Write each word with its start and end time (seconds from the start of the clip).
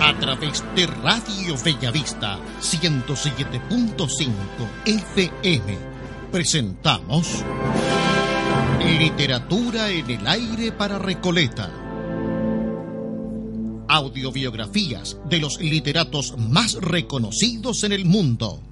A 0.00 0.14
través 0.18 0.64
de 0.74 0.86
Radio 0.86 1.54
Bellavista 1.62 2.38
107.5 2.60 4.28
FM 4.86 5.78
presentamos 6.30 7.44
Literatura 8.98 9.90
en 9.90 10.10
el 10.10 10.26
aire 10.26 10.72
para 10.72 10.98
Recoleta. 10.98 11.70
Audiobiografías 13.88 15.18
de 15.28 15.38
los 15.40 15.60
literatos 15.60 16.38
más 16.38 16.74
reconocidos 16.74 17.84
en 17.84 17.92
el 17.92 18.06
mundo 18.06 18.62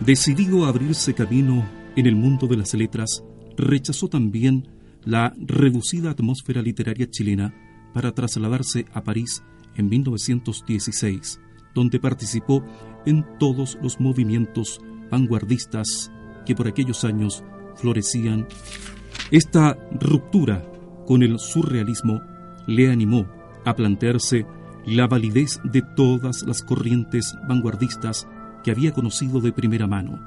Decidido 0.00 0.66
a 0.66 0.68
abrirse 0.68 1.14
camino 1.14 1.66
en 1.96 2.06
el 2.06 2.16
mundo 2.16 2.46
de 2.46 2.56
las 2.56 2.74
letras, 2.74 3.24
rechazó 3.56 4.08
también 4.08 4.68
la 5.04 5.32
reducida 5.38 6.10
atmósfera 6.10 6.60
literaria 6.60 7.08
chilena 7.10 7.54
para 7.94 8.12
trasladarse 8.12 8.84
a 8.92 9.02
París 9.02 9.42
en 9.74 9.88
1916, 9.88 11.40
donde 11.74 11.98
participó 11.98 12.62
en 13.06 13.24
todos 13.38 13.78
los 13.82 13.98
movimientos 13.98 14.80
vanguardistas 15.10 16.12
que 16.44 16.54
por 16.54 16.68
aquellos 16.68 17.04
años 17.04 17.42
florecían. 17.76 18.46
Esta 19.30 19.78
ruptura 19.98 20.62
con 21.06 21.22
el 21.22 21.38
surrealismo 21.38 22.20
le 22.66 22.90
animó 22.90 23.26
a 23.64 23.74
plantearse 23.74 24.44
la 24.84 25.06
validez 25.06 25.58
de 25.64 25.82
todas 25.96 26.42
las 26.46 26.62
corrientes 26.62 27.34
vanguardistas 27.48 28.28
que 28.66 28.72
había 28.72 28.92
conocido 28.92 29.40
de 29.40 29.52
primera 29.52 29.86
mano. 29.86 30.18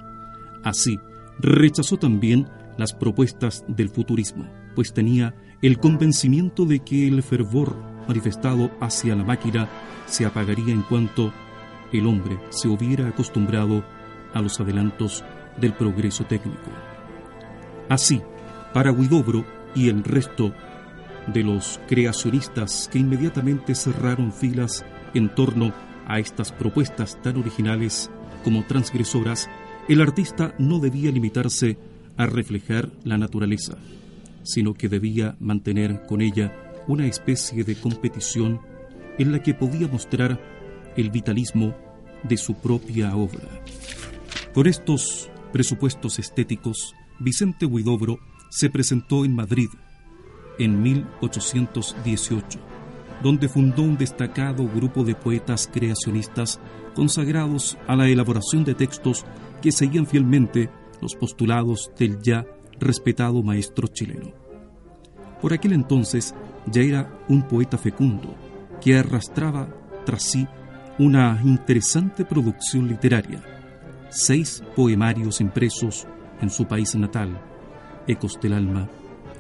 Así, 0.64 0.98
rechazó 1.40 1.98
también 1.98 2.48
las 2.78 2.94
propuestas 2.94 3.66
del 3.68 3.90
futurismo, 3.90 4.50
pues 4.76 4.94
tenía 4.94 5.36
el 5.62 5.78
convencimiento 5.78 6.64
de 6.64 6.80
que 6.80 7.06
el 7.10 7.22
fervor 7.22 7.76
manifestado 8.08 8.72
hacia 8.80 9.14
la 9.18 9.26
máquina 9.26 9.68
se 10.06 10.26
apagaría 10.26 10.74
en 10.74 10.84
cuanto 10.84 11.34
el 11.92 12.08
hombre 12.08 12.40
se 12.48 12.70
hubiera 12.70 13.10
acostumbrado 13.10 13.84
a 14.34 14.42
los 14.42 14.58
adelantos 14.62 15.26
del 15.60 15.74
progreso 15.74 16.24
técnico. 16.24 16.72
Así, 17.90 18.22
para 18.74 18.94
Guidobro 18.94 19.44
y 19.76 19.90
el 19.90 20.02
resto 20.02 20.54
de 21.28 21.44
los 21.44 21.82
creacionistas 21.90 22.90
que 22.90 23.00
inmediatamente 23.00 23.76
cerraron 23.76 24.32
filas 24.32 24.86
en 25.14 25.28
torno 25.28 25.74
a 26.08 26.20
estas 26.20 26.54
propuestas 26.54 27.22
tan 27.22 27.36
originales 27.36 28.10
como 28.44 28.66
transgresoras, 28.66 29.50
el 29.88 30.02
artista 30.02 30.54
no 30.60 30.80
debía 30.80 31.12
limitarse 31.12 31.78
a 32.18 32.26
reflejar 32.26 32.90
la 33.04 33.18
naturaleza, 33.18 33.78
sino 34.44 34.74
que 34.74 34.90
debía 34.90 35.36
mantener 35.40 36.06
con 36.06 36.22
ella 36.22 36.54
una 36.88 37.06
especie 37.06 37.64
de 37.64 37.76
competición 37.76 38.60
en 39.18 39.32
la 39.32 39.42
que 39.42 39.54
podía 39.54 39.88
mostrar 39.88 40.40
el 40.96 41.10
vitalismo 41.12 41.76
de 42.24 42.38
su 42.38 42.56
propia 42.56 43.16
obra. 43.16 43.48
Con 44.54 44.68
estos 44.68 45.30
presupuestos 45.54 46.20
estéticos, 46.20 46.94
Vicente 47.20 47.66
Huidobro 47.66 48.20
se 48.50 48.70
presentó 48.70 49.26
en 49.26 49.36
Madrid 49.36 49.70
en 50.58 50.82
1818, 50.82 52.60
donde 53.22 53.50
fundó 53.50 53.84
un 53.84 53.98
destacado 53.98 54.68
grupo 54.68 55.04
de 55.04 55.16
poetas 55.16 55.70
creacionistas 55.72 56.60
consagrados 56.96 57.78
a 57.88 57.96
la 57.96 58.08
elaboración 58.08 58.64
de 58.64 58.76
textos 58.76 59.26
que 59.62 59.72
seguían 59.72 60.08
fielmente 60.08 60.70
los 61.02 61.16
postulados 61.16 61.92
del 61.98 62.22
ya 62.22 62.46
respetado 62.80 63.44
maestro 63.44 63.88
chileno. 63.88 64.32
Por 65.42 65.54
aquel 65.54 65.74
entonces 65.74 66.34
ya 66.66 66.82
era 66.82 67.20
un 67.28 67.48
poeta 67.48 67.78
fecundo 67.78 68.36
que 68.82 68.98
arrastraba 68.98 69.70
tras 70.06 70.24
sí 70.24 70.48
una 70.98 71.42
interesante 71.44 72.26
producción 72.26 72.88
literaria, 72.88 73.42
seis 74.10 74.64
poemarios 74.76 75.40
impresos 75.40 76.08
en 76.42 76.50
su 76.50 76.66
país 76.66 76.96
natal, 76.96 77.40
Ecos 78.08 78.40
del 78.42 78.54
Alma, 78.54 78.90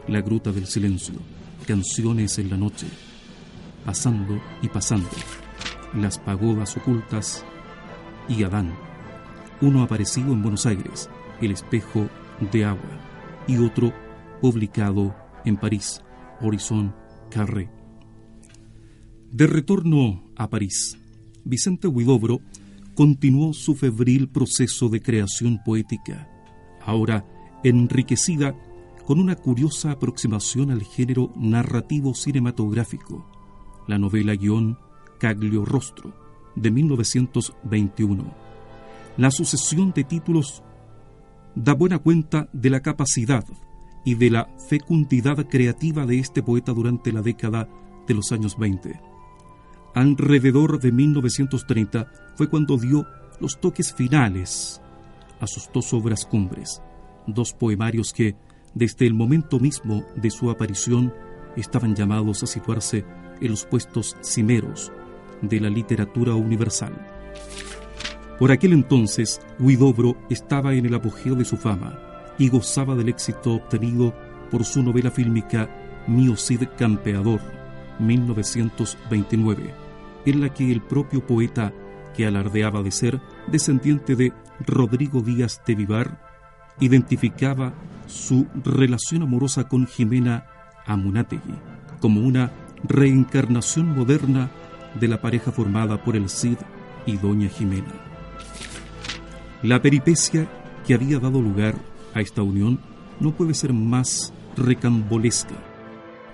La 0.07 0.21
Gruta 0.21 0.51
del 0.51 0.67
Silencio, 0.67 1.15
Canciones 1.65 2.39
en 2.39 2.49
la 2.49 2.57
Noche, 2.57 2.87
Pasando 3.89 4.39
y 4.61 4.67
Pasando, 4.67 5.09
las 5.95 6.19
pagodas 6.19 6.77
ocultas 6.77 7.43
y 8.27 8.43
Adán. 8.43 8.71
Uno 9.61 9.81
aparecido 9.81 10.31
en 10.31 10.43
Buenos 10.43 10.67
Aires, 10.67 11.09
El 11.41 11.49
espejo 11.49 12.07
de 12.51 12.65
agua, 12.65 13.01
y 13.47 13.57
otro 13.57 13.91
publicado 14.41 15.15
en 15.43 15.57
París, 15.57 16.03
Horizon 16.39 16.93
Carré. 17.31 17.71
De 19.31 19.47
retorno 19.47 20.23
a 20.35 20.51
París, 20.51 20.95
Vicente 21.43 21.87
Huidobro 21.87 22.41
continuó 22.93 23.53
su 23.53 23.73
febril 23.73 24.29
proceso 24.29 24.89
de 24.89 25.01
creación 25.01 25.63
poética, 25.65 26.29
ahora 26.85 27.25
enriquecida 27.63 28.53
con 29.07 29.19
una 29.19 29.35
curiosa 29.35 29.89
aproximación 29.89 30.69
al 30.69 30.83
género 30.83 31.33
narrativo 31.35 32.13
cinematográfico, 32.13 33.38
la 33.89 33.97
novela 33.97 34.35
guion 34.35 34.77
Caglio 35.19 35.65
Rostro, 35.65 36.13
de 36.55 36.69
1921. 36.69 38.23
La 39.17 39.31
sucesión 39.31 39.91
de 39.93 40.03
títulos 40.03 40.63
da 41.55 41.73
buena 41.73 41.97
cuenta 41.97 42.47
de 42.53 42.69
la 42.69 42.81
capacidad 42.81 43.43
y 44.05 44.13
de 44.13 44.29
la 44.29 44.47
fecundidad 44.69 45.45
creativa 45.47 46.05
de 46.05 46.19
este 46.19 46.43
poeta 46.43 46.71
durante 46.71 47.11
la 47.11 47.21
década 47.21 47.67
de 48.07 48.13
los 48.13 48.31
años 48.31 48.57
20. 48.57 49.01
Alrededor 49.95 50.79
de 50.79 50.91
1930 50.91 52.11
fue 52.35 52.47
cuando 52.47 52.77
dio 52.77 53.07
los 53.39 53.59
toques 53.59 53.93
finales 53.93 54.81
a 55.41 55.47
sus 55.47 55.69
dos 55.73 55.93
obras 55.93 56.25
cumbres, 56.25 56.81
dos 57.25 57.53
poemarios 57.53 58.13
que, 58.13 58.35
desde 58.75 59.07
el 59.07 59.15
momento 59.15 59.59
mismo 59.59 60.05
de 60.15 60.29
su 60.29 60.51
aparición, 60.51 61.11
estaban 61.55 61.95
llamados 61.95 62.43
a 62.43 62.47
situarse 62.47 63.03
en 63.41 63.51
los 63.51 63.65
puestos 63.65 64.17
cimeros 64.23 64.91
de 65.41 65.59
la 65.59 65.69
literatura 65.69 66.35
universal. 66.35 66.93
Por 68.37 68.51
aquel 68.51 68.73
entonces, 68.73 69.41
Huidobro 69.59 70.15
estaba 70.29 70.73
en 70.73 70.85
el 70.85 70.93
apogeo 70.93 71.35
de 71.35 71.45
su 71.45 71.57
fama 71.57 71.99
y 72.37 72.49
gozaba 72.49 72.95
del 72.95 73.09
éxito 73.09 73.55
obtenido 73.55 74.13
por 74.49 74.63
su 74.63 74.81
novela 74.81 75.11
fílmica 75.11 75.69
Mio 76.07 76.35
Cid 76.35 76.63
Campeador, 76.77 77.41
1929, 77.99 79.73
en 80.25 80.41
la 80.41 80.53
que 80.53 80.71
el 80.71 80.81
propio 80.81 81.25
poeta, 81.25 81.73
que 82.15 82.25
alardeaba 82.25 82.81
de 82.81 82.91
ser 82.91 83.19
descendiente 83.47 84.15
de 84.15 84.33
Rodrigo 84.65 85.21
Díaz 85.21 85.61
de 85.65 85.75
Vivar, 85.75 86.29
identificaba 86.79 87.73
su 88.07 88.47
relación 88.63 89.23
amorosa 89.23 89.67
con 89.67 89.85
Jimena 89.85 90.45
Amunategui 90.85 91.79
como 91.99 92.21
una 92.21 92.51
reencarnación 92.83 93.95
moderna 93.95 94.51
de 94.99 95.07
la 95.07 95.21
pareja 95.21 95.51
formada 95.51 96.03
por 96.03 96.15
el 96.15 96.29
Cid 96.29 96.57
y 97.05 97.17
Doña 97.17 97.49
Jimena. 97.49 97.93
La 99.61 99.81
peripecia 99.81 100.47
que 100.85 100.93
había 100.93 101.19
dado 101.19 101.41
lugar 101.41 101.75
a 102.13 102.21
esta 102.21 102.41
unión 102.41 102.79
no 103.19 103.33
puede 103.33 103.53
ser 103.53 103.73
más 103.73 104.33
recambolesca. 104.55 105.55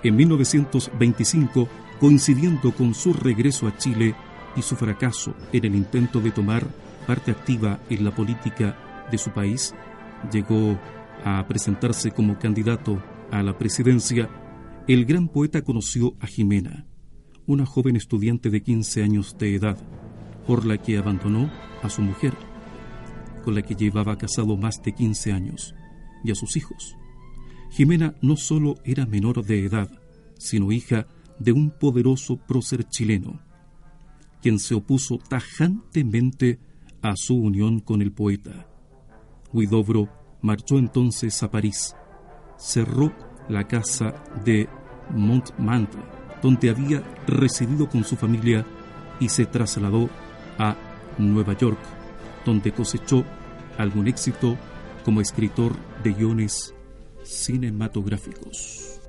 En 0.03 0.15
1925, 0.15 1.67
coincidiendo 1.99 2.71
con 2.71 2.93
su 2.93 3.13
regreso 3.13 3.67
a 3.67 3.77
Chile 3.77 4.15
y 4.55 4.61
su 4.61 4.75
fracaso 4.75 5.33
en 5.51 5.65
el 5.65 5.75
intento 5.75 6.19
de 6.19 6.31
tomar 6.31 6.67
parte 7.07 7.31
activa 7.31 7.79
en 7.89 8.03
la 8.03 8.11
política 8.11 9.05
de 9.11 9.17
su 9.17 9.31
país, 9.31 9.73
llegó 10.31 10.77
a 11.23 11.45
presentarse 11.47 12.11
como 12.11 12.37
candidato 12.37 13.01
a 13.31 13.41
la 13.41 13.57
presidencia, 13.57 14.29
el 14.87 15.05
gran 15.05 15.29
poeta 15.29 15.63
conoció 15.63 16.15
a 16.19 16.27
Jimena, 16.27 16.85
una 17.47 17.65
joven 17.65 17.95
estudiante 17.95 18.51
de 18.51 18.61
15 18.61 19.01
años 19.01 19.35
de 19.39 19.55
edad, 19.55 19.77
por 20.45 20.63
la 20.65 20.77
que 20.77 20.97
abandonó 20.97 21.51
a 21.81 21.89
su 21.89 22.03
mujer, 22.03 22.33
con 23.43 23.55
la 23.55 23.63
que 23.63 23.75
llevaba 23.75 24.17
casado 24.17 24.57
más 24.57 24.83
de 24.83 24.93
15 24.93 25.31
años, 25.31 25.73
y 26.23 26.31
a 26.31 26.35
sus 26.35 26.55
hijos. 26.55 26.95
Jimena 27.71 28.15
no 28.21 28.37
solo 28.37 28.75
era 28.83 29.07
menor 29.07 29.43
de 29.43 29.65
edad, 29.65 29.89
sino 30.37 30.71
hija 30.71 31.07
de 31.39 31.51
un 31.51 31.71
poderoso 31.71 32.37
prócer 32.37 32.87
chileno, 32.87 33.41
quien 34.41 34.59
se 34.59 34.75
opuso 34.75 35.17
tajantemente 35.17 36.59
a 37.01 37.15
su 37.15 37.35
unión 37.35 37.79
con 37.79 38.03
el 38.03 38.11
poeta. 38.11 38.67
Huidobro 39.51 40.09
marchó 40.41 40.77
entonces 40.77 41.41
a 41.41 41.49
París, 41.49 41.95
cerró 42.57 43.34
la 43.49 43.67
casa 43.67 44.13
de 44.43 44.67
Montmartre, 45.09 46.01
donde 46.41 46.69
había 46.69 47.03
residido 47.27 47.89
con 47.89 48.03
su 48.03 48.15
familia, 48.15 48.65
y 49.19 49.29
se 49.29 49.45
trasladó 49.45 50.09
a 50.57 50.75
Nueva 51.17 51.53
York, 51.53 51.79
donde 52.45 52.71
cosechó 52.71 53.23
algún 53.77 54.07
éxito 54.07 54.57
como 55.03 55.21
escritor 55.21 55.73
de 56.03 56.13
guiones 56.13 56.73
cinematográficos. 57.23 58.99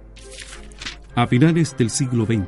A 1.15 1.27
finales 1.27 1.77
del 1.77 1.91
siglo 1.91 2.27
XX, 2.27 2.47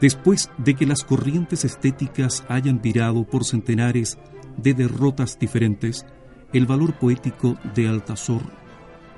después 0.00 0.50
de 0.58 0.74
que 0.74 0.86
las 0.86 1.04
corrientes 1.04 1.64
estéticas 1.64 2.44
hayan 2.48 2.80
virado 2.80 3.24
por 3.24 3.44
centenares 3.44 4.18
de 4.56 4.74
derrotas 4.74 5.38
diferentes, 5.38 6.06
el 6.52 6.66
valor 6.66 6.94
poético 6.94 7.58
de 7.74 7.88
Altazor 7.88 8.42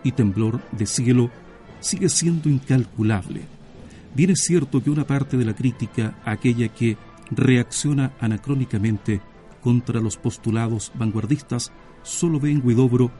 y 0.02 0.12
Temblor 0.12 0.60
de 0.72 0.86
Cielo 0.86 1.30
sigue 1.80 2.08
siendo 2.08 2.48
incalculable. 2.48 3.42
Bien 4.14 4.30
es 4.30 4.40
cierto 4.40 4.82
que 4.82 4.90
una 4.90 5.06
parte 5.06 5.36
de 5.36 5.44
la 5.44 5.54
crítica, 5.54 6.18
aquella 6.24 6.68
que 6.68 6.96
reacciona 7.30 8.12
anacrónicamente 8.20 9.20
contra 9.60 10.00
los 10.00 10.16
postulados 10.16 10.92
vanguardistas, 10.94 11.72
solo 12.02 12.40
ve 12.40 12.50
en 12.50 12.62
Guidobro 12.62 13.10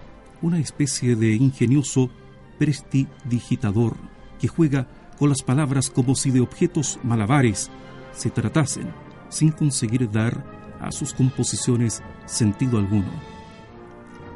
una 0.43 0.59
especie 0.59 1.17
de 1.17 1.35
ingenioso 1.35 2.11
prestidigitador 2.59 3.97
que 4.41 4.49
juega 4.49 4.89
con 5.19 5.29
las 5.29 5.43
palabras 5.43 5.91
como 5.91 6.15
si 6.15 6.31
de 6.31 6.41
objetos 6.41 6.99
malabares 7.03 7.71
se 8.13 8.31
tratasen, 8.31 8.91
sin 9.29 9.51
conseguir 9.51 10.11
dar 10.11 10.45
a 10.81 10.91
sus 10.91 11.13
composiciones 11.13 12.03
sentido 12.25 12.79
alguno. 12.79 13.11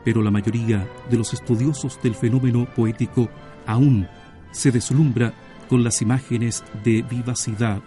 Pero 0.05 0.23
la 0.23 0.31
mayoría 0.31 0.87
de 1.11 1.17
los 1.17 1.32
estudiosos 1.32 1.99
del 2.03 2.15
fenómeno 2.15 2.67
poético 2.67 3.31
aún 3.66 4.06
se 4.52 4.70
deslumbra 4.70 5.32
con 5.69 5.82
las 5.82 6.02
imágenes 6.02 6.64
de 6.84 7.02
vivacidad, 7.02 7.82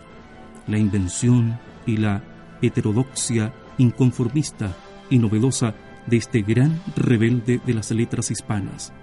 la 0.67 0.77
invención 0.77 1.59
y 1.85 1.97
la 1.97 2.23
heterodoxia 2.61 3.53
inconformista 3.77 4.75
y 5.09 5.19
novedosa 5.19 5.73
de 6.05 6.17
este 6.17 6.41
gran 6.41 6.81
rebelde 6.95 7.61
de 7.65 7.73
las 7.73 7.91
letras 7.91 8.31
hispanas, 8.31 8.93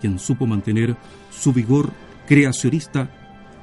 quien 0.00 0.18
supo 0.18 0.46
mantener 0.46 0.96
su 1.30 1.52
vigor 1.52 1.90
creacionista 2.26 3.10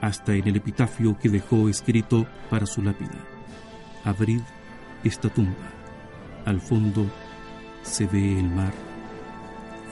hasta 0.01 0.35
en 0.35 0.47
el 0.47 0.55
epitafio 0.55 1.17
que 1.17 1.29
dejó 1.29 1.69
escrito 1.69 2.27
para 2.50 2.65
su 2.65 2.81
lápida. 2.81 3.17
Abrid 4.03 4.41
esta 5.03 5.29
tumba. 5.29 5.53
Al 6.45 6.62
fondo 6.62 7.05
se 7.83 8.05
ve 8.05 8.39
el 8.39 8.50
mar. 8.50 8.73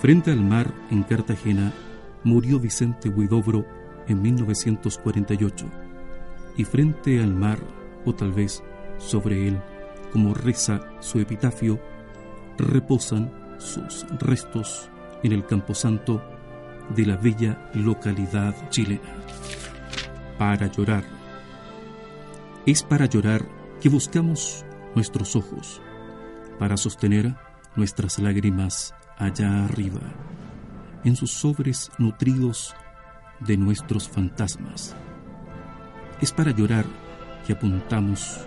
Frente 0.01 0.31
al 0.31 0.41
mar, 0.41 0.71
en 0.91 1.03
Cartagena, 1.03 1.71
murió 2.23 2.59
Vicente 2.59 3.09
Huidobro 3.09 3.65
en 4.07 4.21
1948. 4.21 5.65
Y 6.57 6.63
frente 6.63 7.21
al 7.21 7.33
mar, 7.33 7.59
o 8.05 8.13
tal 8.13 8.31
vez 8.31 8.63
sobre 8.97 9.47
él, 9.47 9.61
como 10.11 10.33
reza 10.33 10.81
su 10.99 11.19
epitafio, 11.19 11.79
reposan 12.57 13.31
sus 13.57 14.05
restos 14.19 14.89
en 15.23 15.31
el 15.31 15.45
camposanto 15.45 16.21
de 16.95 17.05
la 17.05 17.17
bella 17.17 17.69
localidad 17.73 18.55
chilena. 18.69 19.15
Para 20.37 20.67
llorar. 20.67 21.03
Es 22.65 22.83
para 22.83 23.05
llorar 23.05 23.45
que 23.81 23.89
buscamos 23.89 24.65
nuestros 24.95 25.35
ojos, 25.35 25.81
para 26.59 26.77
sostener 26.77 27.35
nuestras 27.75 28.19
lágrimas 28.19 28.93
allá 29.17 29.65
arriba, 29.65 30.01
en 31.03 31.15
sus 31.15 31.31
sobres 31.31 31.91
nutridos 31.97 32.75
de 33.39 33.57
nuestros 33.57 34.09
fantasmas. 34.09 34.95
Es 36.21 36.31
para 36.31 36.51
llorar 36.51 36.85
que 37.45 37.53
apuntamos 37.53 38.39